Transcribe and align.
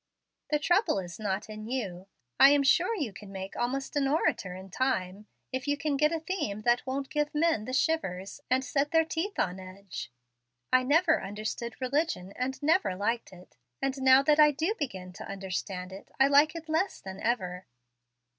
The 0.49 0.57
trouble 0.57 0.97
is 0.97 1.19
not 1.19 1.47
in 1.47 1.67
you. 1.67 2.07
I 2.39 2.49
am 2.49 2.63
sure 2.63 2.95
you 2.95 3.13
can 3.13 3.31
make 3.31 3.55
almost 3.55 3.95
an 3.95 4.07
orator 4.07 4.55
in 4.55 4.71
time, 4.71 5.27
if 5.51 5.67
you 5.67 5.77
can 5.77 5.95
get 5.95 6.11
a 6.11 6.19
theme 6.19 6.63
that 6.63 6.87
won't 6.87 7.11
give 7.11 7.35
men 7.35 7.65
the 7.65 7.71
shivers, 7.73 8.41
and 8.49 8.65
set 8.65 8.89
their 8.89 9.05
teeth 9.05 9.37
on 9.37 9.59
edge. 9.59 10.11
I 10.73 10.81
never 10.81 11.21
understood 11.21 11.79
religion 11.79 12.33
and 12.35 12.59
never 12.63 12.95
liked 12.95 13.31
it; 13.31 13.57
and 13.79 14.01
now 14.01 14.23
that 14.23 14.39
I 14.39 14.49
do 14.49 14.73
begin 14.79 15.13
to 15.13 15.27
understand 15.29 15.91
it, 15.93 16.09
I 16.19 16.27
like 16.29 16.55
it 16.55 16.67
less 16.67 16.99
than 16.99 17.19
ever." 17.19 17.67